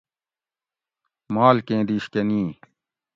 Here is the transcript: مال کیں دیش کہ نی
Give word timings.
مال 1.33 1.57
کیں 1.67 1.83
دیش 1.89 2.03
کہ 2.11 2.21
نی 2.27 2.41